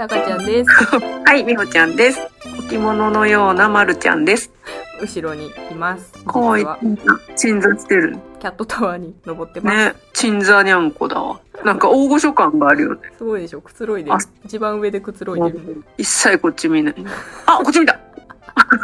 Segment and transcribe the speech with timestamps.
[0.00, 0.70] たかちゃんです。
[1.26, 2.22] はい、みほちゃんです。
[2.58, 4.50] 置物のようなまるちゃんです。
[4.98, 6.10] 後ろにいます。
[6.24, 6.66] かわいい。
[7.36, 8.16] 鎮座してる。
[8.38, 9.76] キャットタワーに登ってます。
[9.76, 11.38] ね、鎮座にゃんこだわ。
[11.64, 13.12] なんか大御所感があるよね。
[13.18, 13.60] すごいでしょ。
[13.60, 14.10] くつろいで。
[14.46, 15.84] 一番上でくつろいでる。
[15.98, 16.94] 一切こっち見ない。
[17.44, 18.00] あ、こっち見た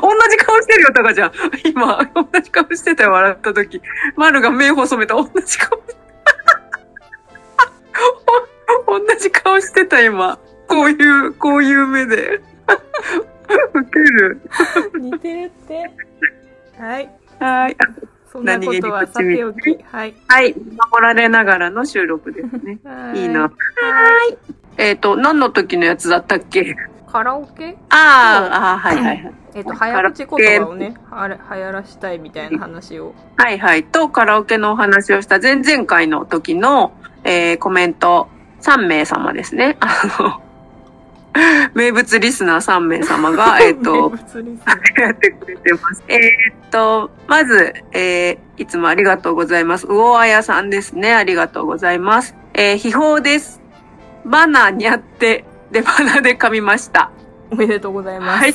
[0.00, 1.32] 同じ顔してるよ、タカちゃん。
[1.64, 3.82] 今、同じ顔してたよ、笑った時。
[4.16, 5.78] マルが目細めた、同じ顔。
[5.78, 5.84] 同
[9.18, 10.38] じ顔してた、今。
[10.68, 12.40] こういう、こういう目で。
[13.74, 14.40] ウケる。
[14.98, 15.90] 似てるって。
[16.78, 17.10] はい。
[17.38, 17.76] はい。
[18.32, 19.78] そんなことはさておき。
[19.92, 20.14] はい。
[20.26, 20.54] はい。
[20.54, 22.78] 守られながらの収録ですね。
[23.14, 23.42] いいな。
[23.42, 23.52] はは
[24.30, 24.38] い。
[24.76, 26.60] えっ、と、何の時のやつだったっけ？
[26.60, 26.74] い。
[27.10, 27.76] カラオケ？
[27.90, 29.34] あーあー、はいはいはい。
[29.54, 33.14] えっと、早口言葉をね、あれ、流行らしたいみたいな話を。
[33.36, 33.84] はいはい。
[33.84, 38.28] と、カラオケのお話をした前々回の時の、えー、コメント
[38.64, 39.76] 3名様ですね。
[39.80, 40.40] あの、
[41.74, 44.12] 名物リスナー3名様が、えっ、名と、
[44.98, 46.02] やってくれてます。
[46.08, 49.86] えーっと、まず、えーいつもありがとうございます。
[49.86, 51.12] 魚あやさんですね。
[51.12, 52.36] ありがとうございます。
[52.54, 53.60] えー、秘宝です。
[54.24, 57.10] バナにゃって、で、バナで噛みました。
[57.50, 58.38] おめでとうございます。
[58.38, 58.54] はい、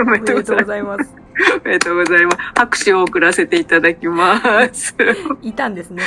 [0.00, 0.66] おおめめでとうごございます。
[0.66, 1.14] ざいます。
[1.62, 2.38] おめでとうございます。
[2.56, 4.40] 拍手を送らせていただきま
[4.72, 4.96] す。
[5.42, 6.02] いたんですね。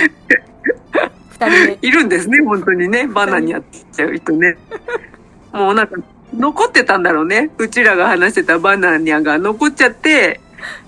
[1.42, 1.80] 二人目。
[1.82, 3.08] いるんですね、本当にね。
[3.08, 4.58] バナにやっちゃう人ね。
[5.52, 5.96] もうなんか、
[6.36, 7.52] 残ってたんだろうね。
[7.58, 10.40] うちらが話してたバナニャが残っちゃって、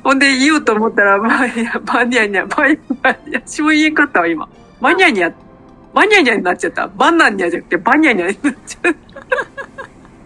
[0.04, 4.48] ほんで言おうと思ったら、バニャ、バニャニャ、バニャニャ、私も言えんかったわ、今。
[4.80, 5.34] バニャニャ、
[5.94, 6.88] バニャニャになっちゃった。
[6.88, 8.96] バナニャじゃなくて、バニャニャになっちゃう。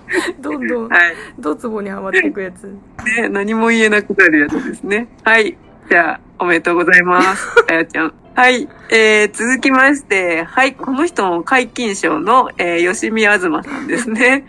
[0.42, 1.16] どんどん、はい。
[1.40, 2.64] ドツボにはまっていくやつ。
[3.04, 5.08] ね、何も言えなくなるやつですね。
[5.24, 5.58] はい。
[5.90, 7.48] じゃあ、おめでとうございます。
[7.70, 8.14] あやちゃん。
[8.36, 8.68] はい。
[8.90, 10.74] えー、続きまして、はい。
[10.74, 14.46] この人も解禁賞の、えー、吉見あずまさんですね。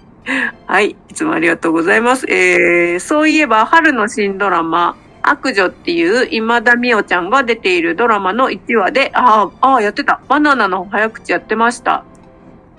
[0.66, 0.96] はい。
[1.08, 2.26] いつもありがとうございます。
[2.28, 10.20] えー、そういえば、春の新ドラマ、悪女っていう今田美桜ちゃんが出ているドラマの1話で、ああ、ああ、やってた。
[10.28, 12.04] バナナの早口やってました。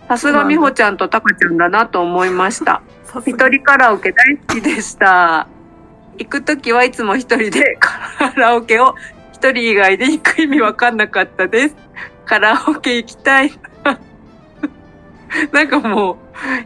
[0.08, 2.82] さすが美穂ちゃんとタカちゃんだなと思いました。
[3.26, 5.48] 一人カラオケ大好きでした。
[6.18, 8.96] 行くときはいつも一人で カラオケを
[9.34, 11.76] 一人以外で行く意味わかんなかったです。
[12.26, 13.52] カラオケ行きたい
[13.84, 14.00] な。
[15.52, 16.18] なんかもう、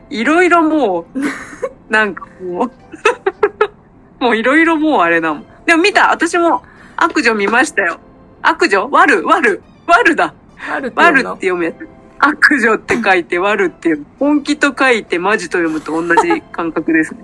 [0.10, 1.20] いろいろもう、
[1.90, 5.46] なんかもう、もういろいろもうあれだもん。
[5.66, 6.64] でも見た私も
[6.98, 8.00] 悪女見ましたよ。
[8.42, 8.88] 悪女？
[8.92, 10.34] 悪悪悪だ？
[10.70, 11.88] 悪って読むやつ。
[12.20, 14.06] 悪女って書いて悪って読む。
[14.20, 17.24] 本気と書いてマジと読むと同じ感覚ですね。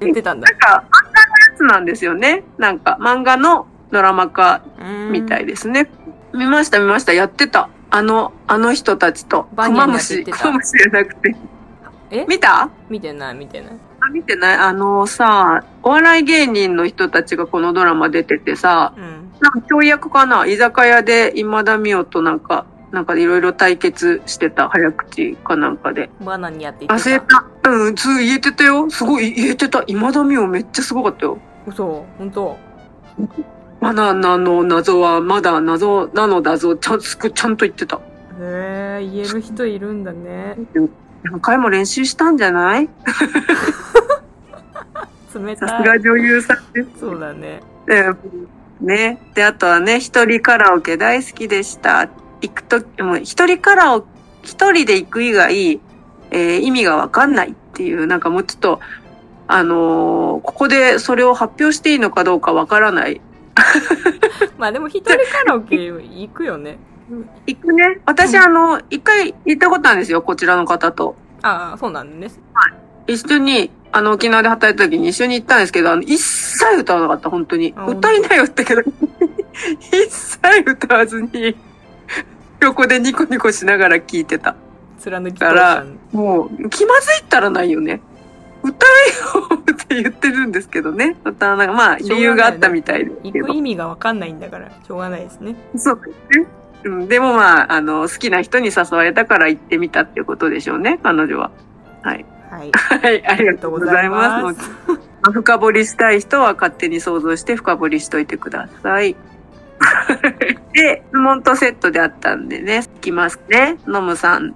[0.00, 0.58] 言ってたんだなん。
[0.58, 1.12] か、漫画の
[1.52, 2.44] やつなんですよね。
[2.58, 4.62] なんか、漫画のドラマ化
[5.10, 5.90] みたいですね。
[6.32, 7.12] 見ました見ました。
[7.12, 7.68] やってた。
[7.90, 9.46] あの、あの人たちと。
[9.54, 11.36] バニムシ、クマムシじゃなくて。
[12.10, 12.26] え？
[12.26, 12.68] 見た？
[12.88, 13.72] 見てない見てない。
[14.00, 19.32] あ、見てないあのさ、お笑い芸人の人たちがこのドラマ出ててさ、うん。
[19.40, 20.44] なんか教役かな？
[20.44, 26.08] 居酒屋で今田美桜となんか、なんかいろいろ対決してた早口かなんかで。
[26.20, 27.44] バナにやって言って忘れた。
[27.62, 27.70] た。
[27.70, 28.88] うん、つ言えてたよ。
[28.88, 29.82] すごい言えてた。
[29.88, 31.38] 今田美桜めっちゃすごかったよ。
[31.66, 32.56] 嘘本当
[33.80, 36.76] バナナの謎はまだ謎なのだぞ。
[36.76, 37.96] ちゃんすくちゃんと言ってた。
[37.96, 38.00] へ
[39.02, 40.56] え、言える人いるんだね。
[41.24, 42.88] 何回も練習したんじゃない？
[45.34, 45.84] 冷さすたい。
[45.84, 47.00] が女優さんです。
[47.00, 47.60] そうだね。
[47.88, 49.18] うんね。
[49.34, 52.08] で、あとはね、一人カラオケ大好きでした。
[52.48, 54.06] 行くと、もう一人カラオケ、
[54.42, 55.80] 一人で行く以外、
[56.30, 58.80] えー意味がわかんないっていう、なんかもうちょっと、
[59.46, 63.20] あのーここでそれを発表していいのかどうかわからない。
[64.58, 66.78] まあでも一人カラオケ行くよね。
[67.46, 68.00] 行くね。
[68.06, 71.16] 私、あの、一回行ったことあるんですよ、こちらの方と。
[71.42, 72.40] ああ、そうなんです。
[73.06, 77.86] 一緒に、あの、沖縄で働いた時に一緒に行ったんですけど、あの、一切歌わなかった、本当にあ。
[77.86, 78.82] 歌いなよってけど、
[79.92, 81.54] 一切歌わずに、
[82.64, 84.56] 横でニコニコしながら聞いてた。
[84.98, 88.00] 貫き通からもう、気まずいったらないよね。
[88.62, 88.86] 歌
[89.42, 91.16] えよって言ってるんですけどね。
[91.24, 93.56] 歌わなまあ、理由があったみたいですけど行く。
[93.56, 95.54] 意味がわかんないんだから、しょうがないですね。
[95.76, 96.46] そうですね。
[96.84, 101.50] うん、でもまあ、あの、好きな人に誘われたから行ってみたっていうことでしょうね、彼女は。
[102.02, 102.24] はい。
[102.50, 102.72] はい。
[102.72, 104.70] はい、ありがとうございます。
[105.32, 109.16] 深掘りしたい人は勝手に想像して深掘りしといてください。
[110.72, 113.78] で、質問とセットであったんでね、いきますね。
[113.86, 114.54] ノムさん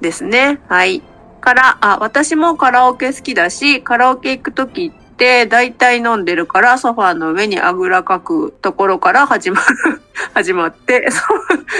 [0.00, 0.60] ですね。
[0.68, 1.02] はい。
[1.40, 10.00] から、あ、私もカラオケ好きだし、カラオケ行くときって、大体飲んでるから、ソファーの上にあぐらかくところから始まる、
[10.34, 11.38] 始まって、そう、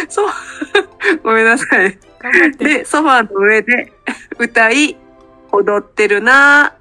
[0.09, 0.29] そう、
[1.23, 1.99] ごめんなさい。
[2.59, 3.93] で、ソファーの上で
[4.38, 4.97] 歌い、
[5.53, 6.75] 踊ってるな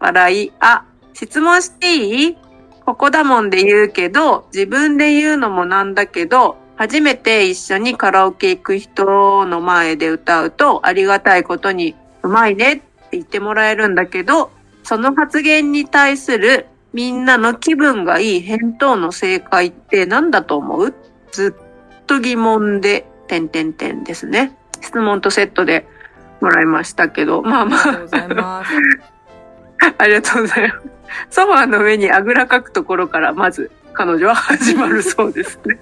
[0.00, 0.84] 笑い、あ、
[1.14, 2.38] 質問していい？
[2.88, 12.82] ここだもんで言うけど、自分で言うのもなんだけど、初めて一緒にカラオケ行く人の前で歌うと、ありがたいことに、うまいねって
[13.12, 14.50] 言ってもらえるんだけど、
[14.84, 16.64] その発言に対する
[16.94, 20.94] みんなの気分がいい返答の正解って何だと思う？
[21.30, 24.56] ずっと疑問で、点点点ですね。
[24.80, 25.86] 質問とセットで
[26.40, 28.70] もらいましたけど、まあまありがとうございます。
[29.82, 30.86] あ、 ありがとうございます。
[31.30, 35.78] ソファーの上にあぐらかくところから、まず彼女は始まるそうですね。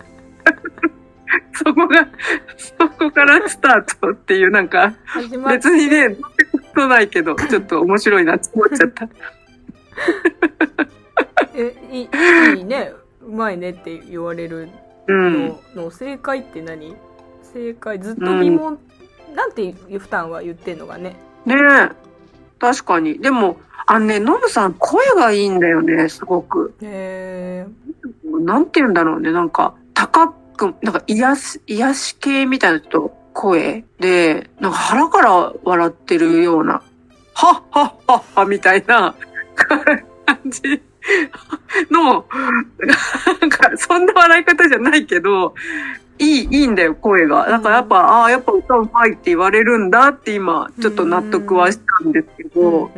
[1.53, 2.07] そこが、
[2.57, 4.95] そこからスタートっていう、なんか、
[5.49, 6.17] 別にね、
[6.77, 9.09] ことないけど、ちょっと面白いなって思っちゃった。
[11.57, 12.93] え、いいね。
[13.23, 14.69] うまいねって言われる
[15.09, 15.49] うん。
[15.49, 16.95] のの正解って何？
[17.43, 18.79] 正解ずっと疑問、
[19.35, 21.17] なんていう負担は言ってんのがね。
[21.47, 21.91] ねえ。
[22.59, 23.19] 確かに。
[23.19, 26.75] でも、あのね、ノブさん声がいいんだよね、すごく。
[26.83, 27.87] へえ。
[28.41, 36.83] なんて言うんだろうね、なんか、高く、なんか癒し、癒し系みたいなちょっと声で、なんか腹から笑ってるような、
[37.35, 39.15] はっはっはっはみたいな
[39.55, 40.83] 感じ
[41.91, 42.27] の、
[43.41, 45.55] なんか、そんな笑い方じゃないけど、
[46.19, 47.47] いい、いいんだよ、声が。
[47.49, 52.91] だからやっぱ、ああ、やっぱ歌うまいって言われるんだって今、ちょっと納得はしたんですけど、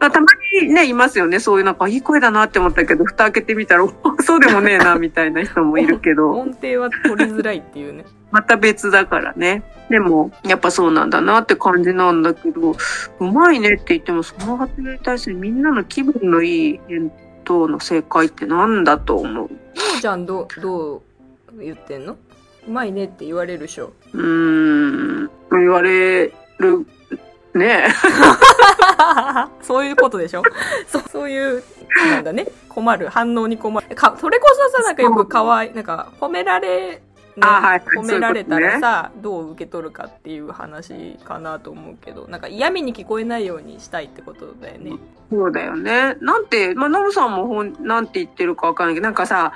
[0.00, 0.26] たま
[0.62, 1.40] にね、いますよね。
[1.40, 3.92] そういうなんか、いい声だなって思ったけど、蓋開けてみたら、お
[4.22, 8.06] そうでもねえな、みたいな人もいるけど、 音程は取りづらいっていうね。
[8.32, 9.62] また別だからね。
[9.90, 12.76] でも、やっぱそうなんだなって感じなんだけど、
[13.20, 17.12] うまいねって言っても、その発言に対してみんなの気分のいい返
[17.44, 19.48] 答の正解ってなんだと思うもも
[20.00, 21.02] ちゃんどう、どう
[21.58, 22.16] 言ってんの？
[22.66, 23.92] うまいねって言われるでしょ。
[24.12, 26.86] うーん、言われる、
[27.54, 27.88] ね
[29.62, 30.42] そういうことでしょ
[30.86, 31.62] そそういう、
[32.10, 32.46] なんだね。
[32.68, 33.08] 困る。
[33.08, 33.96] 反応に困る。
[33.96, 37.02] か、それこそさ、なんかよくかわいい、なんか褒められ、
[37.36, 44.92] ねあはい褒められたらさ、どう受け取るかっていう話かなと思うけど、なんか嫌味に聞こえないようにしたいってことだよね。
[45.30, 46.16] そうだよね。
[46.20, 49.52] なんて、まあ、ノブさんもほん、なんて言ってるかわかんないけど、なんかさ、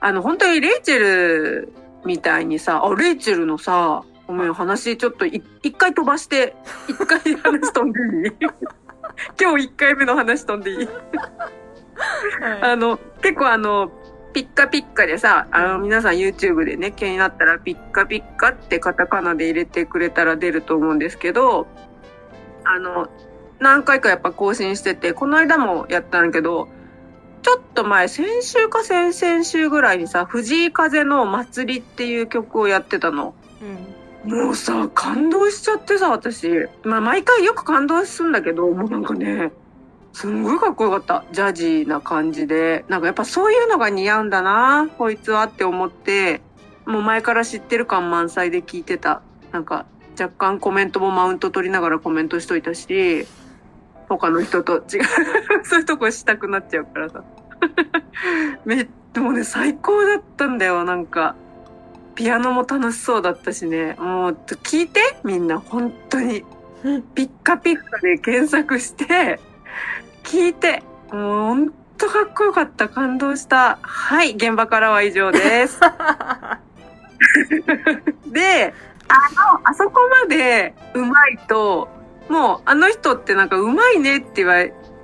[0.00, 1.72] あの、本当にレイチェル
[2.08, 6.56] みたいにさ、あ、レイチェルのさ、ごめん、話ちょっとい一回飛ばして、
[6.88, 8.32] 一回話飛んでいい？
[9.40, 10.86] 今日一回目の話飛んでいい？
[10.86, 13.92] はあの、結構あの、
[14.32, 21.66] ピッカピッカでさ、あの、皆さん YouTube でね、気になったら、ピッカピッカってカタカナで入れてくれたら出ると思うんですけど、
[22.64, 23.08] あの、
[23.58, 26.68] 何回かやっぱ更新してて、この間もやったんだけど、
[27.42, 33.34] ちょっと前、先週か先々週ぐらいにさ、藤井風の祭りっていう曲をやってたの。
[33.60, 33.64] い。
[33.64, 34.44] うん。
[34.44, 36.48] もうさ、感動しちゃってさ、私。
[36.82, 39.52] まあ、毎回よく感動するんだけど、もうなんかね、
[40.12, 41.24] すんごいかっこよかった。
[41.32, 42.84] ジャジーな感じで。
[42.88, 46.40] なんかやっぱそういうのが似合うんだな、こいつはって思って、
[46.86, 49.22] もう前から知ってる感満載で聞いてた。
[49.52, 49.86] なんか、
[50.18, 53.26] 若干コメントもマウント取りながらコメントしといたし、
[54.08, 54.82] 他の人と違う、
[55.64, 57.22] そういうとこしたくなっちゃうからさ。
[58.64, 58.88] めっ
[59.18, 61.34] でもね、最高だったんだよ、なんか。
[62.14, 63.96] ピアノも楽しそうだったしね。
[63.98, 66.44] もう、聞いてみんな、本当に。
[67.16, 69.40] ピッカピッカで検索して、
[70.22, 70.84] 聞いて。
[71.10, 72.88] もう、本当かっこよかった。
[72.88, 73.80] 感動した。
[73.82, 75.80] はい、現場からは以上です。
[75.80, 75.88] で、
[79.08, 79.14] あ
[79.54, 81.88] の、あそこまでうまいと、
[82.28, 84.44] もう、あの人ってなんかうまいねって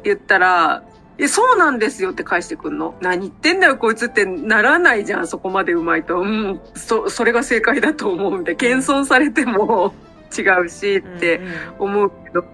[0.03, 0.83] 言ったら、
[1.17, 2.97] え、そうなんですよって返してくんの。
[3.01, 6.21] 何言ってんだよ、こいつってならないじゃん、そこまでうまいと。
[6.21, 9.95] うん、そ、それが正解だと思うんで、謙遜されても
[10.37, 11.41] 違うしって
[11.79, 12.49] 思うけど、も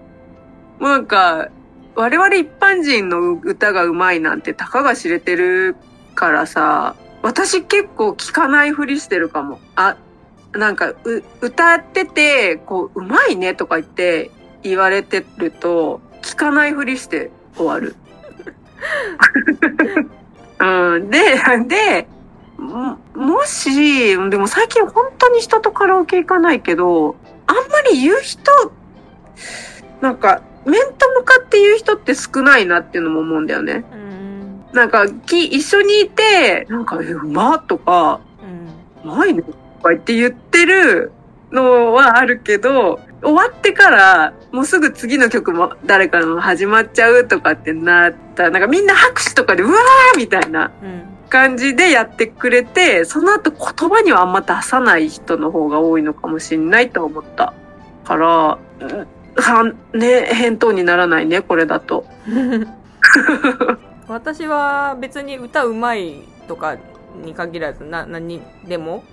[0.79, 1.49] うなんか、
[1.95, 5.75] 我々一般人の歌がうまいなんてたかが知れてる
[6.13, 9.59] からさ、私結構聞かないふりしてるかも。
[9.75, 9.97] あ、
[10.53, 14.31] なんか、う、歌ってて、こう、うまいねとか言って
[14.63, 17.95] 言われてると、聞かないふりして終わる。
[20.59, 21.19] うん、で、
[21.67, 22.07] で、
[22.57, 27.15] ももし、でも最近本当に人とカラオケ行かないけど、
[27.47, 28.51] あんまり言う人、
[29.99, 33.83] なんか、面と向かって言う人って少ないなっていうのも思うんだよね。
[33.91, 34.65] うん。
[34.73, 38.21] なんか、き、一緒にいて、なんか、え、うまっとか、
[39.03, 39.11] うん。
[39.11, 39.51] うまいねと
[39.81, 41.11] か言って言ってる
[41.51, 50.71] のはあるけど、終わってから、もうすぐ次の曲も誰かの始まっちゃうとかってなったら、なんかみんな拍手とかで、うわーみたいな。
[50.83, 51.11] うん。
[51.29, 57.53] 感じでやってくれて、その後言葉にはあんま出さない人の方が多いのかもしんないと思った。
[58.03, 62.05] から、うんはね、返答にならないね、これだと。
[64.07, 66.75] 私は別に歌うまいとか
[67.23, 69.03] に限らずな何でも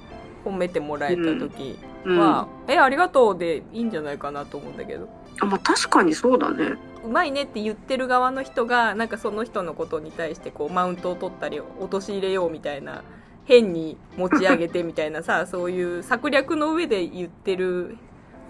[0.45, 1.88] 褒めてもらえた時うん。
[2.05, 5.09] はあ、「えありがとう」でいいんじゃないかなと思うんだけど
[5.47, 6.77] まあ確かにそうだね。
[7.05, 13.05] うまいねって言ってる側の人がなんかその人のことに対してこうマウントを取ったり陥れようみたいな
[13.45, 17.97] 変に持ち上げてみたいなさ そういう策略の上で言ってる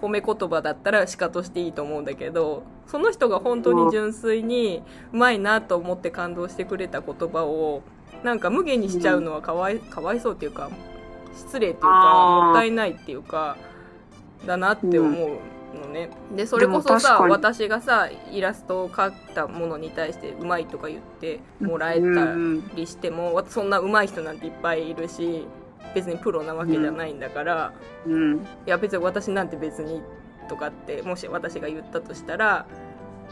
[0.01, 4.81] 褒め言葉だったらしかとしていいと思うんだけどその人が本当に純粋に
[5.13, 7.83] うまいなと思って感動してくれた言葉を
[8.23, 10.69] なんか無限にしちゃうのはかわいかわいそうっていうか
[11.39, 13.57] 失礼っていうかもったいないっていうか
[14.45, 15.39] だなって思う
[15.77, 16.09] のね。
[16.35, 25.47] でそれこそさ私がさイラストを描いたものに対してうまいとか言ってもらえたうんりしてもそんな上手い人なんていっぱいいるし
[25.93, 27.73] 別にプロなわけじゃないんだから、
[28.05, 28.37] うん。
[28.37, 30.01] いや別に私なんて別に
[30.47, 32.65] とかってもし私が言ったとしたら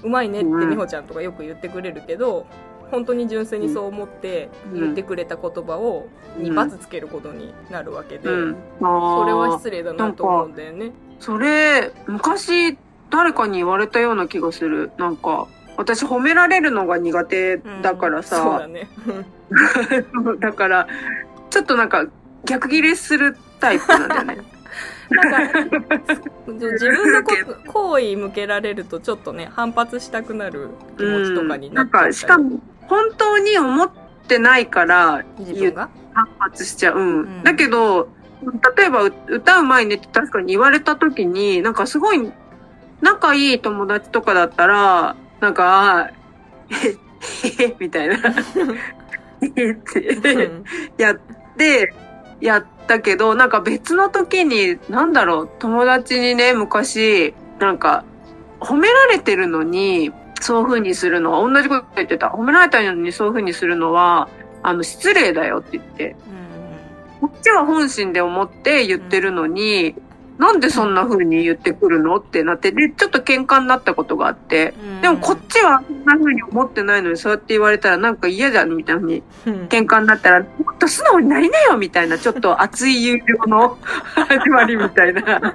[0.04, 0.70] うまいねってうん。
[0.70, 2.46] 美穂ちゃんとかよく言ってくれるけど
[2.92, 8.56] 本当に純粋にそう思って言ってくれた言葉をうんに罰つけることになるわけで、うん。
[8.80, 9.58] それは。
[9.58, 10.92] 失礼だなと思うんだよね。
[11.20, 12.78] それ、昔、
[13.10, 14.92] 誰かに言われたような気がする。
[14.98, 18.88] なんか、私褒められるのが苦手だからうんそうださ、ね。
[20.40, 20.88] だから、
[21.50, 22.06] ちょっとなんか、
[22.46, 24.38] 逆ギレするタイプなんだよね。
[25.10, 26.12] なんか
[26.48, 33.92] 自分のこと 好意向けられるとちょっとね反発したくなる気持ちとかになっちゃったり、うんんか、しかも、本当に思っ
[34.28, 35.74] てないから、言
[36.14, 36.98] 反発しちゃう。
[36.98, 37.22] うん。
[37.22, 38.10] うんだけど、
[38.78, 42.32] 例えばう歌うまいねって確かに言われた時に、なんかすごい
[43.02, 46.98] 仲いい友達とかだったら、なんか、あー
[47.56, 48.16] へへへみたいな。
[48.18, 48.22] っ
[49.40, 50.64] てうん
[50.98, 51.20] やっ
[51.58, 51.94] て、
[52.42, 58.04] やったけど、なんか別の時に、なんだろう、友達にね、昔、なんか、
[58.60, 62.28] 褒められてるのに、そういう風にするのは、同じこと言ってた。
[62.28, 64.30] 褒められたのにそういう風にするのは、
[64.64, 66.16] あの、失礼だよって言って。
[67.20, 69.96] こっちは本心で思って言ってるのに、
[70.38, 85.22] なんでそんな風に言ってくるのってなって、で、ちょっと喧嘩になったことがあって、うんでもこっちはそんな風に思ってないのに、そうやって言われたらなんか嫌じゃんみたいにうん喧嘩になったら、もっと素直になりなよみたいな、ちょっと熱い友情の 始まりみたいな。
[85.22, 85.48] 本当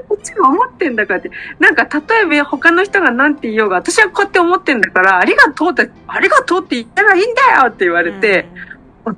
[0.00, 1.30] にこっちが思ってんだからって。
[1.58, 8.46] なんか、例えば他の人が何て言おうが、私はこうやって思ってんだから、ありがとうって、ありがとうって言ったらいいんだよって言われて、
[9.06, 9.14] ああ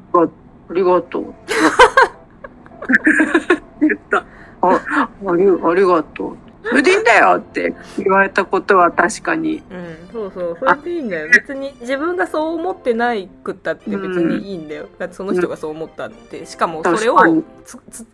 [0.73, 1.35] りがとう。
[3.81, 4.25] 言った。
[4.63, 6.37] あ、あり、ありがとう。
[6.65, 9.63] それでいいんだよって言われたことは確かに。
[9.71, 11.29] うん、そうそう、それでいいんだよ。
[11.29, 14.89] 別に自分がそう思ってないくったって別にいいんだよ。
[14.99, 17.19] だってその人がそう思ったって、しかもそれを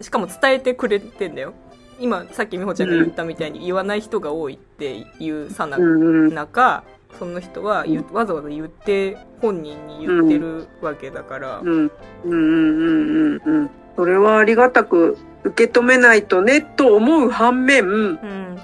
[0.00, 1.52] しかも伝えてくれてんだよ。
[2.00, 5.76] 今、さっき美穂ちゃんが言ったみたいに言わない人が多いっていうさな。
[5.78, 6.85] 中、
[7.19, 11.61] その人はわざわざ言って、本人に言ってるわけだから。
[11.62, 11.69] うん。
[11.69, 11.90] うん
[12.25, 13.71] うんうんうんうん。
[13.99, 18.61] それはありがたく受け止めないとね、と思う反面、うん。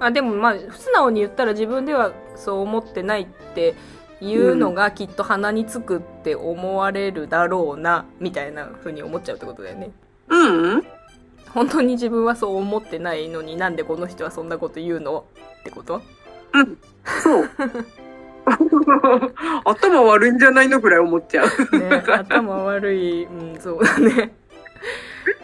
[0.00, 3.76] あ、でもまあ、素直に言ったら自分ではそう思ってないって
[4.20, 9.92] いうのがきっと鼻につくって思われるだろうな、みたいな風に思っちゃうってことだよね。
[10.26, 10.82] うん。
[11.50, 15.26] 本当に自分はそう思ってないのになんでこの人はそんなこと言うの？
[15.60, 16.02] ってこと？
[16.54, 16.76] うん。
[17.22, 17.48] そう。
[19.64, 20.80] 頭悪いんじゃないの？
[20.80, 21.78] ぐらい思っちゃう。
[21.78, 24.32] ね、頭悪い、うん、そうだね。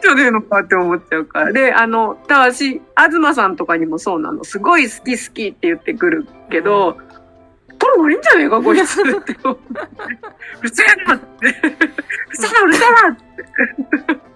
[0.02, 1.52] じゃねえのかって思っちゃうから。
[1.52, 4.44] で、あの、ただし、東さんとかにもそうなの。
[4.44, 6.96] すごい好き好きって言ってくるけど、
[7.78, 9.10] 頭悪いんじゃねえか、こいつって。
[9.10, 9.12] う
[10.62, 11.46] るせえなって。
[11.46, 11.54] うる
[12.32, 14.28] せえな、うるせえなって。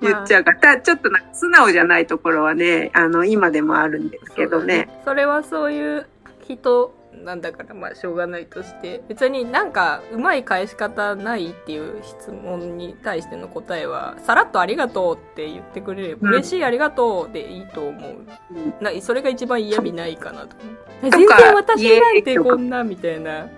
[0.00, 4.88] 言っちゃうから、ただちょっとなんか素直じゃないところはね、あの、今でもあるんですけどね。
[5.04, 6.06] それはそういう
[6.46, 16.34] 人なんだからまあしょうがないとして別になんかうまい返し方ないっていう質問に対しての答えはさらっとありがとうって言ってくれれば、うん。
[16.34, 18.12] 嬉しいありがとうでいいと思う。
[18.52, 18.74] うん。
[18.80, 20.56] なそれが一番嫌味ないかなと。
[21.02, 23.48] 全然私なんてこんなみたいな。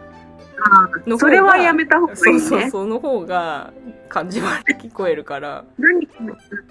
[1.07, 2.40] の方がそれはやめた方がいいね。
[2.40, 3.73] そうそうその方が
[4.09, 5.64] 感じ悪く聞こえるから。
[5.78, 6.09] 何っ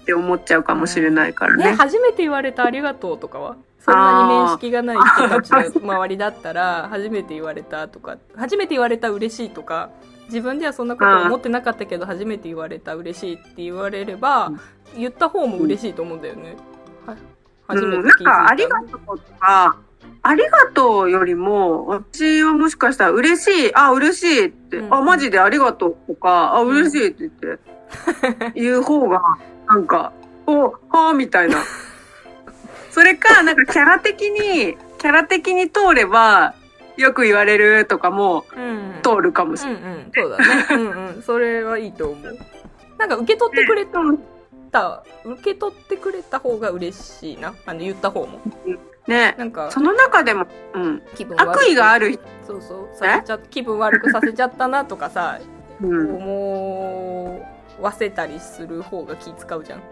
[0.04, 1.72] て思っちゃうかもしれないからね、ね。
[1.72, 9.90] 初めて言われたありがとうとかはそんなに面識がない人たちの周りだったら初めて言われたとか初めて言われた嬉しいとか
[10.30, 14.60] 自分ではそんなこと思ってなかったけど初めて言われた嬉しいって言われれば、うん。
[14.96, 16.56] 言った方も嬉しいと思うんだよね。
[17.06, 17.16] は
[17.66, 19.76] 初めてうん、聞いたなんか、ありがとうとか、
[20.22, 24.94] ありがとうよりも、私はもしかしたら嬉しい、あ、嬉しいって、うん。
[24.94, 27.58] あ、マジでありがとうとか、あ、嬉しいって言って、
[28.54, 29.20] 言う方が、
[29.68, 30.12] なんか、
[30.46, 31.58] お、はぁ、みたいな。
[32.90, 36.54] それか、なんかキャラ的に、キャラ的に通れば、
[36.96, 39.00] よく言われるとかもうん。
[39.02, 39.94] 通るかもしうんれない。
[39.94, 40.66] うん、そうだね。
[40.70, 41.22] うんうん。
[41.22, 42.38] それはいいと思う。
[42.98, 43.86] なんか受け取ってくれ
[44.70, 47.54] た、受け取ってくれた方が嬉しいな。
[47.64, 48.40] あの、言った方も。
[49.06, 49.34] ね。
[49.38, 51.02] なんかそ、の中でも、うん。
[51.14, 52.88] 気分悪意がある人、そうそう。
[52.94, 55.38] させちゃ気分悪くさせちゃったなとかさ、
[55.80, 56.16] うん。
[56.16, 57.46] 思
[57.80, 59.82] わせたりする方が気使うじゃん。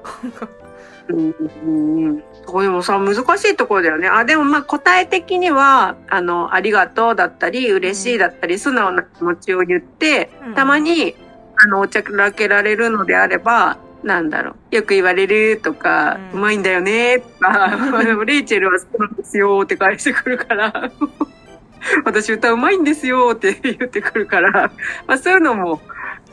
[1.08, 4.08] うんうんそこでもさ、難しいところだよね。
[4.08, 11.14] あ、でもまあ答え的には、あの、ありがとうだったり、嬉しいだったり、素直な気持ちを言って、うんたまに、
[11.56, 14.76] あの、おちゃらけられるのであれば、なんだろう。
[14.76, 20.72] よく言われるとか、ううんまいんだよねとか、で もレイチェルはそうなんですよって返してくるから、
[22.04, 24.70] 私歌うまいんですよって言ってくるから、
[25.06, 25.80] まあそういうのも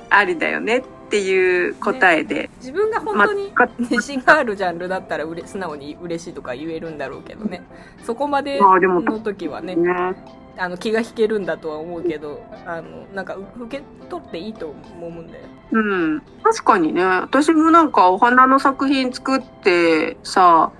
[0.09, 2.50] ありだよねっていう答えで。
[2.57, 7.63] 自分が本当にまあ自信があるジャンルだったらうれ素直に嬉しいとか言えるんだろうけどね。
[8.03, 9.91] そこまでまあでもの時はね、ね
[10.57, 15.43] あの気が引けるんだとは思うけど、あの、なんかう受け取っていいと思うんだよ。
[15.71, 16.21] うん。
[16.43, 17.03] 確かにね。
[17.03, 20.71] 私もなんかお花の作品作ってさ、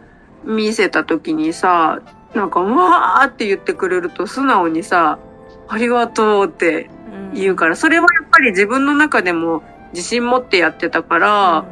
[0.46, 2.00] 見せた時にさ、
[2.34, 5.20] なんか、うわーって言ってくれると素直にさ、
[5.68, 6.90] ありがとうって
[7.34, 9.64] 言うから、それはやっぱり自分の中でも
[9.96, 11.66] 自信持ってやってたから、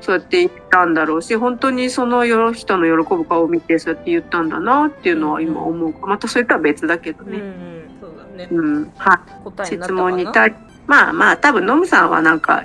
[0.00, 5.94] そうやって言ったんだろうし、本当にそのよ人の喜ぶ顔を見てそうやって言ったんだなっていうのは今思う。
[6.06, 7.42] またそれとは別だけどうん、うん、ね。
[8.00, 8.48] そうだね。
[8.50, 8.92] うん。
[8.96, 9.20] は
[9.62, 9.66] い。
[9.66, 10.54] 質問に対
[10.88, 12.64] まあまあ多分ノムさんはなんか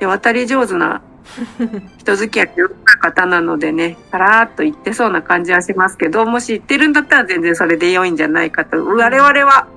[0.00, 1.00] 世渡り上手な
[1.98, 9.68] 人付き合い上手な方なのでねさらーっと言ってそうな感じはしますけどもし言ってるんだったら全然それで良いんじゃないかと我々は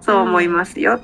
[0.00, 1.00] そう思いますよ、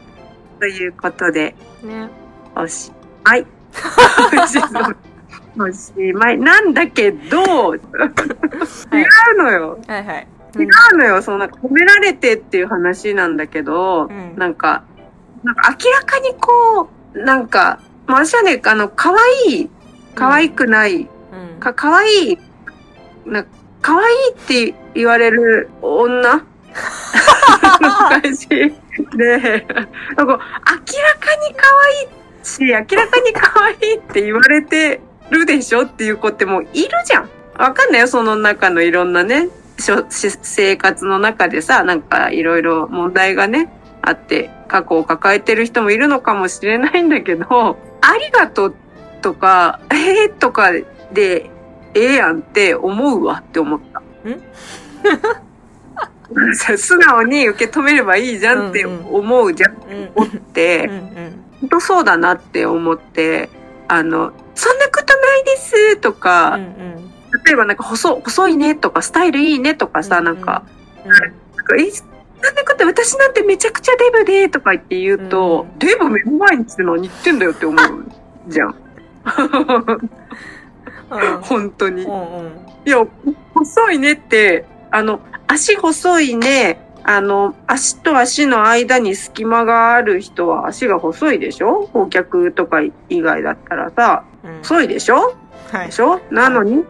[0.61, 2.09] ということでね。
[2.57, 2.93] おし
[3.25, 3.47] まい。
[5.59, 6.39] おしまい。
[6.39, 7.75] なんだけど。
[7.75, 7.83] 違う
[9.39, 9.79] のよ。
[9.87, 10.27] はいはい。
[10.57, 11.23] 違うのよ。
[11.23, 14.35] そのなんか褒められてっていう話なんだけど、うん。
[14.37, 14.85] なんか、
[15.43, 19.13] なんか明らかにこう、なんか、まあ私はね、あの、可
[19.47, 19.71] 愛い、
[20.15, 21.61] 可愛くない、うん。
[21.61, 22.39] か、可愛い、
[23.27, 23.45] な、
[23.83, 24.35] 可愛いっ
[24.71, 26.45] て言われる女？
[27.81, 37.31] の感じで、なんか、明らかに可愛いし、明らかに可愛いって言われてるでしょっていう子ってもういるじゃん。
[37.59, 43.71] わかんないよ、その中のいろんなね、しょし生活の中でさ、なんかいろいろ問題がね、
[44.03, 48.75] あって、過去を抱えてる人もいるのかもしれないんだけど、ありがとう
[49.23, 50.73] とか、えー、とか
[51.13, 51.51] で、
[51.95, 54.03] ええやんって思うわって思った。
[56.77, 60.11] 素直に受け止めればいいじゃんって思うじゃんうん。
[60.15, 61.44] 思って、うんうん。
[61.65, 63.49] 本当そうだなって思って、
[63.89, 67.11] あの、そんなことないですとか、うんうん。
[67.45, 70.65] 例えばなんか細、細いねとか、スタイルいいねとかさ、うんなんか、
[71.05, 71.11] うん。
[71.11, 71.21] なん
[71.65, 72.09] かえ、そん
[72.55, 78.05] なこと私なんてめちゃくちゃデブでとか言って言うと、うんデブ目の前にして何言ってんだよって思う
[78.49, 78.69] じゃん。
[78.69, 78.73] う
[81.39, 82.03] ん本当に。
[82.03, 82.53] うんうん。
[82.85, 83.07] いや、
[83.55, 91.89] 細いねって、あの、足細いね、あの、足と足の間に隙間がある人は足が細いでしょ？
[91.93, 94.59] 顧客とか以外だったらさ、うん。
[94.59, 95.37] 細いでしょ？
[95.71, 95.87] はい。
[95.87, 96.21] でしょ？
[96.31, 96.83] なのに、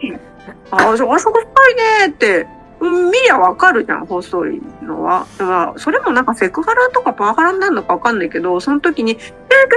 [0.70, 1.30] あ、あそこ細
[1.70, 2.46] いねって、
[2.80, 5.26] うん見りゃわかるじゃん、細いのは。
[5.38, 9.18] まあ、それもなんかセクハラとかパワハラになるのかわかんないけど、その時に、えー、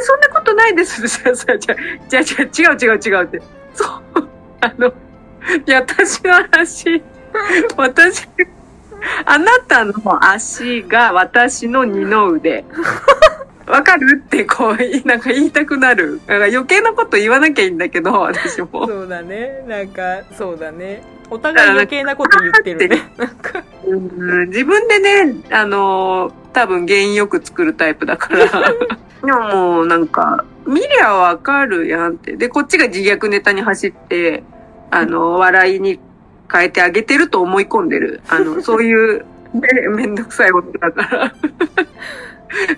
[0.02, 1.08] そんなことないです。
[1.08, 1.58] じゃあ、じゃあ、
[2.10, 3.42] じゃあ、じゃあ違う違う違うって。
[3.74, 4.28] そう、
[4.62, 4.92] あの、い
[5.66, 7.02] や、私の足、
[7.78, 8.28] 私、
[9.26, 9.94] あなたの
[10.26, 12.66] 足が私の二の腕。
[13.68, 16.22] わかるってこう、なんか言いたくなる。
[16.26, 18.88] なんか余計なこと言わなきゃいいんだけど、私も。
[18.88, 19.66] そうだね。
[19.68, 21.04] なんか、そうだね。
[21.30, 23.12] お互い余計なこと言ってるね。
[23.18, 23.62] なんか。
[23.86, 28.46] うん自分でね、あのー多分原因よく作るタイプだから。
[29.24, 32.36] でももうなんか、見りゃわかるやんって。
[32.36, 34.44] で、こっちが自虐ネタに走って、
[34.90, 36.00] あの、笑いに
[36.52, 38.22] 変えてあげてると思い込んでる。
[38.28, 41.34] あの、 そういう、めめんどくさいことだから。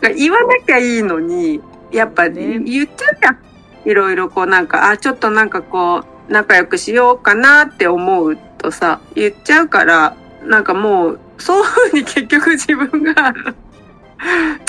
[0.15, 3.37] 言わなきゃいいのに、やっぱ、ね言っちゃうじゃん。
[3.85, 13.33] いろいろこうなんか、あ、ちょっとなんかこう、仲良くしようかなって思うとさ、言っちゃうから、なんかもう、そういうふうに 結局自分が、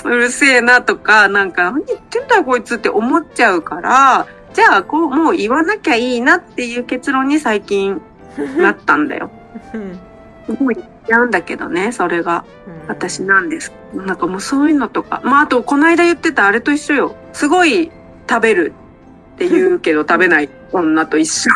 [0.04, 8.00] うるせえなとか、なんか、何言ってんだよこいつって思っちゃうから、じゃあ、こう、もう言わなきゃいいなっていう結論に最近
[8.58, 9.30] なったんだよ。
[9.74, 9.98] うん
[10.54, 12.44] ごい言っちゃうんだけどね、それが。
[12.66, 13.72] うん私なんです。
[13.94, 15.20] なんかもうそういうのとか。
[15.24, 17.16] まああと、この間言ってたあれと一緒よ。
[17.32, 17.92] すごい
[18.28, 18.72] 食べる
[19.36, 21.50] って言うけど 食べない女と一緒。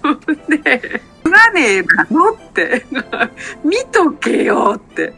[0.48, 2.86] で、食わねえだろって。
[3.62, 5.12] 見とけよって。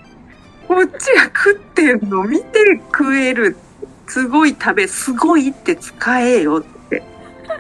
[0.67, 3.57] こっちが食ってんの見て食える。
[4.09, 6.72] すごい食べ、すごいって使えよって。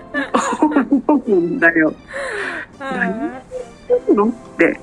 [1.06, 1.94] 思うんだよ。
[2.80, 4.80] うんのって。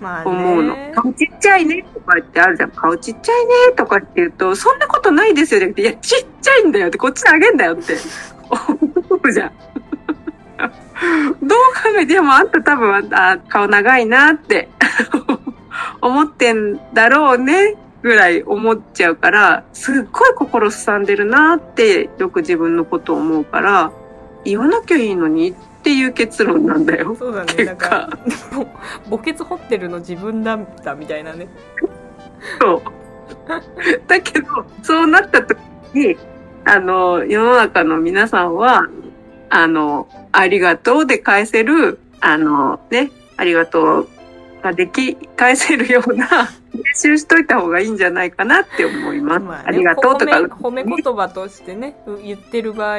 [0.00, 0.92] まあ思うのね。
[0.94, 2.70] 顔ちっちゃいねとか言ってあるじゃん。
[2.70, 7.96] 顔ちっちゃいねとかって言うと、そんなことないですよじゃなくて、いや、ちっちゃいんだよって、こっちにあげんだよって。
[8.50, 9.52] 思うじゃん。
[11.42, 14.68] どう考えて、でもあんた多分、あ、顔長いなって
[16.00, 23.92] 思ってんだろうね、ぐらい思っちゃうから、すっごい心すさんでるなって、よく自分のことを思うから、
[24.44, 27.14] 言わなきゃいいのにっていう結論なんだよ。
[27.16, 27.54] そうだね。
[27.54, 28.18] 結なんか、
[29.08, 31.48] ぼ墓穴掘ってるの自分だったみたいなね。
[32.60, 32.82] そう。
[34.06, 34.46] だけど、
[34.82, 35.58] そうなった時
[35.94, 36.16] に、
[36.64, 38.82] あの、世の中の皆さんは、
[39.50, 44.08] あの、ありがとうで返せる、あの、ね、ありがとう
[44.62, 46.26] ができ、返せるような
[46.74, 49.40] 練習しといた方がいいんじゃないかなって思います。
[49.40, 52.98] まありがとうとか、褒め褒め言葉としてね、う言ってる場合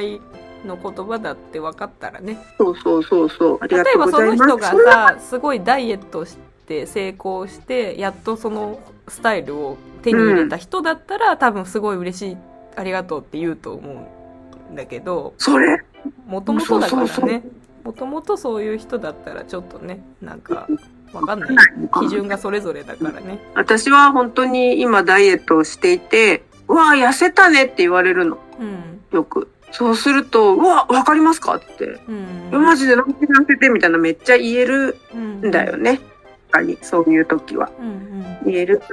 [0.65, 2.38] の言葉だって分かったらね。
[2.58, 4.58] そうそうそうそう、あり例がとうごえばその。
[4.58, 12.38] 人がさ、すごいダイエットして成功して、やっとそのスタイルを手に入れた人だったら、多分すごい嬉しい、
[12.76, 14.08] ありがとうって言うと思
[14.69, 15.84] うんだけど、それ、
[16.28, 17.43] もともとだからね。
[17.84, 20.67] もともとそういう人だったらちょっとね、なんか、
[21.13, 21.50] わかんない。
[22.02, 23.39] 基準がそれぞれだからね。
[23.56, 28.38] 私は本当に今ダイエットをしていて、うわあ、痩せたねって言われるの。
[28.60, 29.02] うん。
[29.12, 29.50] よく。
[29.72, 31.56] そうすると、うわ、わかりますか？
[31.56, 32.00] って。
[32.08, 32.50] うん。
[32.52, 36.00] マジで何で痩せてみたいなめっちゃ言えるうんんだよね。
[36.52, 37.70] 確かに、そういう時は。
[37.80, 38.52] うんうん。
[38.52, 38.80] 言える。
[38.80, 38.86] だ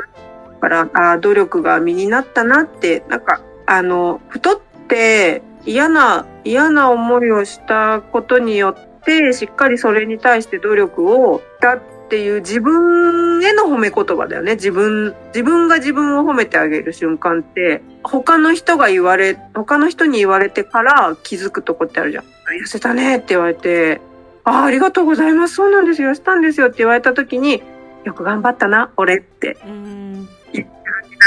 [0.60, 14.54] から、あー努力が身になったなって、なんか、あの、太って嫌な、嫌な思いをしたことによって、しっかりそれに対して努力をしたっていう自分への褒め言葉だよね。
[14.54, 22.24] 自分、自分が自分を褒めてあげる瞬間って、他の人が言われ、他の人に言われてから気づくとこってあるじゃん。
[22.24, 24.00] 痩せたねって言われて、
[24.44, 25.56] ああ、ありがとうございます。
[25.56, 26.10] そうなんですよ。
[26.10, 27.62] 痩せたんですよって言われた時に、
[28.04, 30.22] よく頑張ったな、俺ってうん。
[30.22, 30.62] な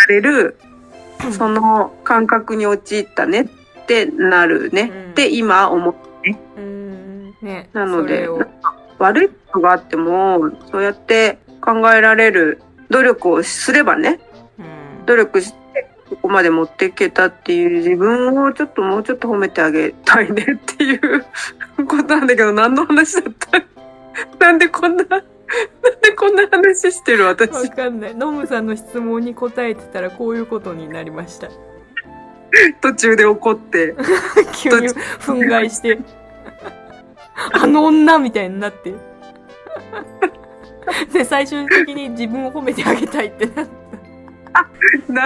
[0.08, 0.58] れる、
[1.32, 5.96] その感覚に陥ったねってなるね、うんって今思う。
[6.58, 7.36] うん。
[7.42, 7.70] ね。
[7.74, 8.30] なので
[9.00, 14.20] 悪いことがあっても、そうやって考えられる努力をすればね、
[14.60, 21.26] うん努力してここまで持っていけたっていう自分をちょっともうちょっと褒めてあげたいねっていう
[21.88, 23.60] ことなんだけど、何の話だった？
[24.46, 25.22] なんでこんな、なん
[26.02, 27.24] でこんな話してる？
[27.26, 27.70] わ私。
[27.72, 28.16] かんない。
[28.16, 31.48] ノムさんの質問に答えてたらこういうことになりました。
[32.82, 33.96] 途中で怒って。
[34.54, 36.00] 急に憤慨して。
[37.54, 38.94] あの女みたいになって。
[41.14, 43.80] で、最終的に自分を褒めてあげたいってなって。
[45.08, 45.24] な、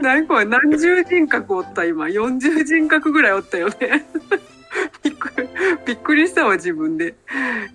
[0.00, 0.44] なにこれ？
[0.44, 4.06] 何十人格おった今？40人格ぐらいおったよね。
[5.02, 5.48] びっくり、
[5.86, 7.14] びっくりしたわ自分で。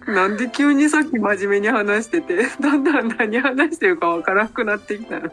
[0.08, 5.30] なんで急にさっき真面目に話してて、 だんだん何話してるかわからなくなってきたの。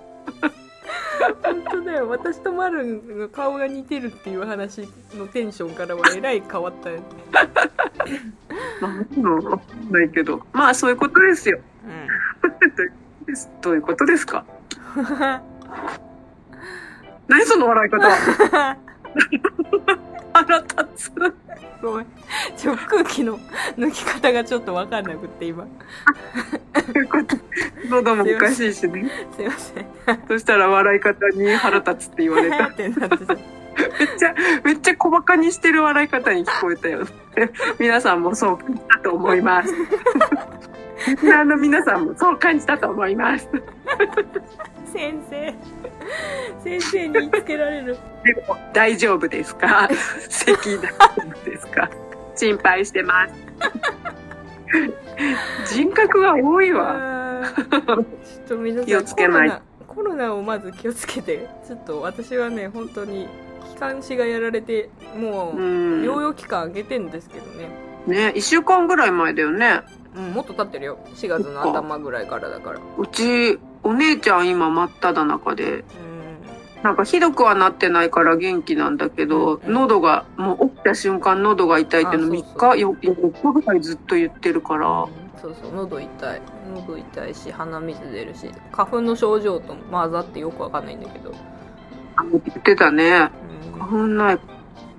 [1.42, 2.08] 本当だよ。
[2.08, 7.02] 私とマルンの顔が似てるっていう話のテンションからはえらい変わったよね。
[8.80, 10.42] なんないけど。
[10.52, 11.58] まあそういうことですよ。
[13.62, 14.44] どういうことですか？
[17.28, 18.06] 何その笑い方？
[18.08, 18.76] は
[20.32, 21.12] 腹立つ。
[21.86, 22.06] ごめん。
[22.56, 23.38] ちょ、空気の
[23.78, 25.66] 抜き方がちょっとわかんなくって今。
[26.74, 27.36] そういうこと
[27.88, 29.08] 喉もおかしいしね。
[29.36, 29.86] すいません。
[30.28, 32.66] そしたら笑い方に腹立つって言われた。
[32.68, 33.34] ってなってた。
[33.34, 37.06] めっちゃ、めっちゃ小馬鹿にしてる笑い方に聞こえたよ。
[37.78, 39.74] 皆さんもそう感じたと思います。
[41.08, 43.48] リスナーの皆さんもそう感じたと思います。
[44.92, 45.54] 先生。
[46.64, 47.96] 先生に言いつけられる。
[48.24, 49.88] でも大丈夫ですか？
[50.28, 50.88] 咳大丈
[51.42, 51.88] 夫ですか？
[52.34, 53.34] 心配してます。
[55.74, 57.42] 人格が多いわ。
[57.54, 58.04] ちょっ
[58.48, 63.28] と皆さん気をつけないコロナをまず気をつけてちょっと私はね本当に
[63.72, 65.56] 気管支がやられてもう。
[65.56, 67.68] うん療養期間上げてんですけどね、
[68.06, 69.80] ね、一週間ぐらい前だよね。
[70.14, 75.84] うん、もっと経ってるよ4月の頭ぐらいからだからうち、お姉ちゃん今真っ只中で、うん。
[76.82, 82.74] なんかひどくはなってないから元気なんだけど、喉が、もう起きた瞬間喉が痛いっていうの3あそうそう。
[82.74, 85.06] 日、よ4日ぐらいずっと言ってるから、
[85.40, 85.72] そうそう。
[85.72, 86.42] 喉痛い。
[86.74, 91.32] 喉痛いし鼻水出るし花粉の症状と混ざってよくわかんないんだけど、
[92.16, 93.30] あ言ってたね。
[93.74, 93.78] うん。
[93.78, 94.42] 花粉ないか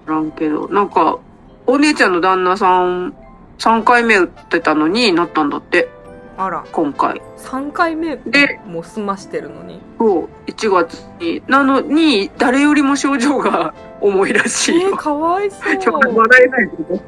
[0.06, 0.69] らんけど。
[0.69, 1.19] なんか、
[1.65, 3.13] お姉ちゃんの旦那さん、
[3.58, 5.89] 3回目打ってたのになったんだって、
[6.38, 7.21] あら今回。
[7.38, 11.41] 3回目でもう済ましてるのにそう、1月に。
[11.47, 14.97] なのに、誰よりも症状が 重いらしいえー、よ。
[14.97, 17.00] かわいそう ちょっと笑えないけど。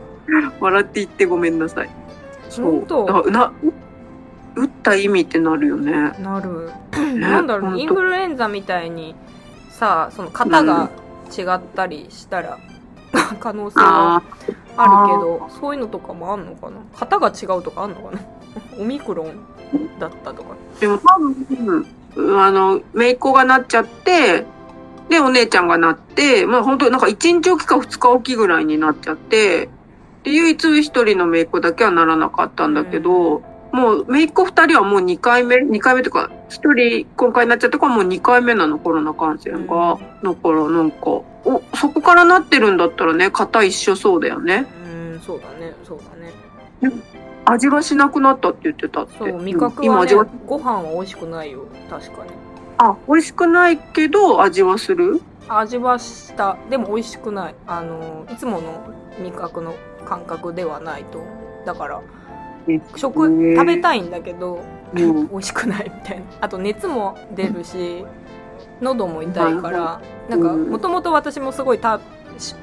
[0.60, 1.90] 笑って言ってごめんなさい。
[2.50, 2.86] そう。
[2.88, 3.52] だな、
[4.56, 6.12] 打った意味ってなるよね。
[6.20, 9.16] なるねなんだろうインフルエンザみたいに
[9.70, 10.90] さその型が
[11.36, 12.58] 違ったりしたら、
[13.40, 14.22] 可能性はあ
[14.78, 16.78] あるけどそういうのとかもあんのかな？
[17.00, 18.20] 型が違うとかあんのかな？
[18.78, 20.80] オミクロンだったとかあ。
[20.80, 24.46] でも多分、うんあの、姪っ子がなっちゃって、
[25.10, 29.70] で、お姉ちゃんがなって、まあ本当になんか1日おきか2日おきぐらいになっちゃって、
[30.24, 33.42] で、唯一一人の姪っ子だけはならなかったんだけど、
[33.72, 39.98] もう姪っ子2人はもう2回目、2回目というか、1人今回なっちゃった子はもう2回目なの、コロナ感染が。
[40.24, 44.66] だからなんか、お、そこからなってるんだったらね、型一緒そうだよね。
[44.84, 46.94] うんそうだねそうだね
[47.46, 49.18] 味がしなくなったって言ってたって。
[49.18, 51.66] そう味覚今味が、はねご飯は美味しくないよ。
[51.90, 52.32] 確かに。
[52.78, 55.22] あ、美味しくないけど味はする？
[55.48, 56.58] 味はした。
[56.70, 57.56] でも美味しくない。
[57.68, 59.76] あのいつもの味覚の
[60.06, 61.22] 感覚ではないと。
[61.66, 62.02] だから
[62.96, 64.62] 食食べたいんだけど
[64.96, 65.28] うん。
[65.30, 66.24] 美味しくないみたいな。
[66.42, 68.06] あと熱も出るし
[68.82, 70.70] 喉も痛いからなんかうん。
[70.70, 72.02] もともと私もすごいたし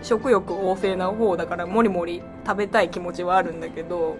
[0.02, 4.16] 食欲旺盛な方だからもりもり食べたい気持ちはあるんだけど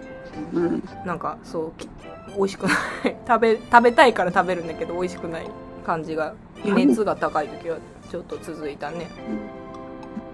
[0.53, 0.83] うん。
[1.05, 1.89] なんかそうき
[2.35, 2.75] 美味しくない
[3.27, 5.45] 食べ食べたいから食べるんだけど美味しくない
[5.85, 6.33] 感じが
[6.63, 7.77] 熱が高い時は
[8.09, 9.07] ちょっと続いたね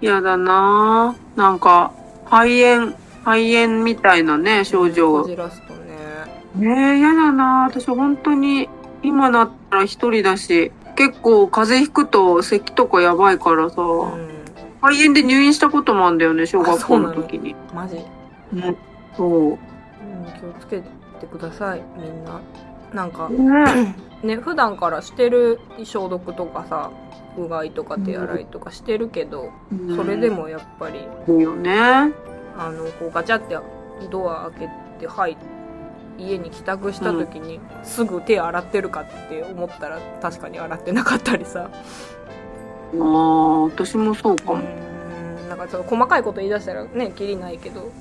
[0.03, 1.37] やだなぁ。
[1.37, 1.93] なんか、
[2.25, 5.23] 肺炎、肺炎みたいなね、症こ状。
[5.23, 5.79] じらすとね
[6.55, 7.79] ねえ、やだなぁ。
[7.79, 8.67] 私本当に、
[9.01, 14.32] 今なったら一人だし、結構風邪ひくと咳とかやばいからさ、うん
[14.83, 17.55] 肺炎で入院したこともあんだよね、小学校の時に。
[17.73, 17.95] マジ？
[18.51, 18.75] ね
[19.15, 19.49] そう。
[19.49, 20.81] うん、気をつけ
[21.19, 22.41] てくださいみんな
[22.93, 26.91] なんかね ね普段からしてる消毒とかさ
[27.37, 30.29] うがいとか手洗いとかしてるけど、えそれで。
[30.29, 31.73] もやっぱりいいよね。
[32.57, 33.57] あのこうガチャって
[34.11, 34.69] ドア開け
[34.99, 35.37] てはい
[36.19, 41.71] 家に帰宅した時に、すぐ手洗ってるかって思ったら確かに洗ってなかったりさ
[42.99, 44.61] ああ、私もそうかうも。
[44.61, 47.91] んなんかちょっと細かいこと言い出したらねきりないけど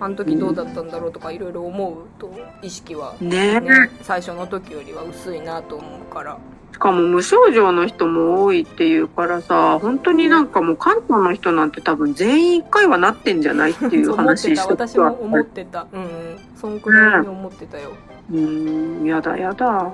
[0.00, 3.60] あの時どうだったんだろうとかいろいろ思うと意識はねえ。
[3.60, 6.38] ね、最初の時よりは薄いなと思うから
[6.72, 16.08] しかも無症状の人も多いっていうからさ、本当になんかもう関東の人なんて多分全員一回はなってんじゃないっていう そう思って話た私も思ってたうんうん
[16.54, 17.90] そんくらいに思ってたよ、
[18.30, 19.90] うーん、やだやだ。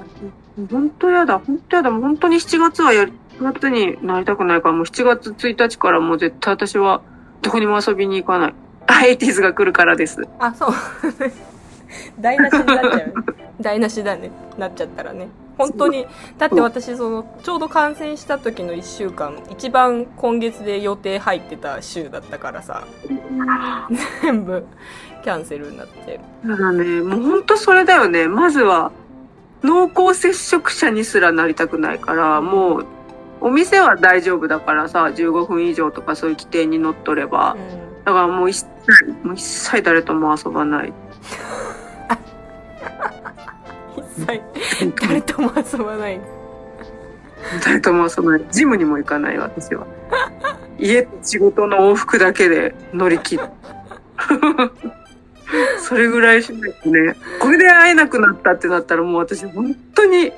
[0.70, 1.90] 本当やだ、本当やだ。
[1.90, 7.02] 本当に7月はやり、7月になりたくないから、もう7月1日からもう絶対私は
[7.42, 8.54] どこにも遊びに行かない。
[8.86, 10.22] あ、エイティーズが来るからです。
[10.38, 10.70] あそう。
[12.20, 12.92] 台無しになっちゃう。
[12.96, 13.12] ね
[13.60, 14.30] 台無しだね。
[14.58, 15.28] なっちゃったらね。
[15.56, 16.06] 本当に。
[16.38, 22.84] だって私そのちょうど感染した時の1週間一番今月で予定入ってた週だったからさ。
[24.22, 24.66] 全部
[25.22, 26.20] キャンセルになって。
[26.44, 28.28] だからね、もう本当それだよね。
[28.28, 28.92] まずは、
[29.62, 32.86] 濃厚接触者にすらなりたくないから、もう、
[33.44, 37.52] お店は大丈夫だからさ、15分以上とかそういう規定にのっとれば。
[37.52, 40.88] うだからもう一切、もう一切誰とも遊ばない。
[40.88, 40.94] ん
[43.98, 44.42] 一切
[45.07, 46.20] 誰とも遊ばない
[47.62, 48.46] 誰とも遊ばない。
[48.50, 49.87] ジムにも行かない私は。
[50.78, 53.44] 家と仕事の往復だけで乗り切る。
[55.80, 57.14] それぐらいしないとね。
[57.40, 60.33] これで会えなくなったってなったらもう私本当に、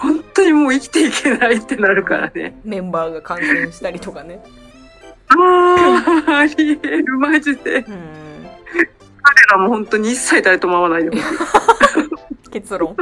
[0.00, 2.58] 本当にもう生きていけないってなるからね。
[2.64, 4.42] メンバーが感染したりとかね
[5.28, 7.76] ああ、ありえる、マジで。
[7.76, 8.30] うん
[9.22, 12.48] 彼らも本当に一切誰とも会わないでほしい。
[12.50, 12.96] 結論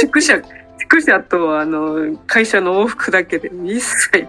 [0.00, 0.40] 宿舎、
[0.78, 4.28] 宿舎とあの、会社の往復だけで一切。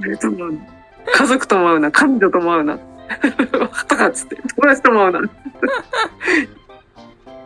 [0.00, 0.66] 誰とも会うな
[1.14, 2.78] 家族とも会うな、彼女とも会うな。
[3.88, 5.30] とかっつって、友達とも会うな。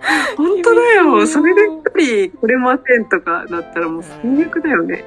[0.37, 1.27] 本当だよ。
[1.27, 5.05] それで一人来れませんとかなったらもう最悪だよね。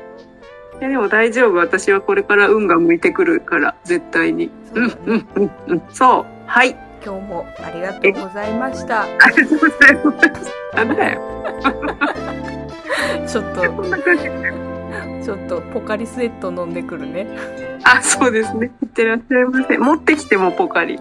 [0.80, 1.56] いやでも大丈夫。
[1.56, 4.50] 私はこれから運が向いてくるから、絶対に。
[4.74, 5.82] うん、うん、うん、うん。
[5.90, 6.26] そう。
[6.48, 6.76] はい。
[7.04, 10.52] 今日もありがとうございましたありがとうございます。
[10.76, 11.22] なんだよ。
[13.28, 14.24] ちょっとこんな感じ。
[15.24, 17.28] ちょっとポカリスエット飲んでくるね
[17.84, 18.72] あ、そうですね。
[18.82, 19.78] いってらっしゃいませ。
[19.78, 21.00] 持ってきてもポカリ。